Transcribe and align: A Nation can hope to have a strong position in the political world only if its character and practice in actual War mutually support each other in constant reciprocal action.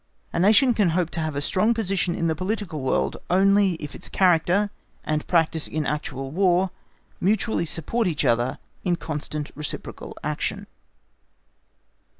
A 0.33 0.39
Nation 0.39 0.73
can 0.73 0.89
hope 0.97 1.11
to 1.11 1.19
have 1.19 1.35
a 1.35 1.41
strong 1.41 1.75
position 1.75 2.15
in 2.15 2.25
the 2.25 2.33
political 2.33 2.81
world 2.81 3.17
only 3.29 3.73
if 3.73 3.93
its 3.93 4.09
character 4.09 4.71
and 5.03 5.27
practice 5.27 5.67
in 5.67 5.85
actual 5.85 6.31
War 6.31 6.71
mutually 7.19 7.65
support 7.67 8.07
each 8.07 8.25
other 8.25 8.57
in 8.83 8.95
constant 8.95 9.51
reciprocal 9.55 10.17
action. 10.23 10.65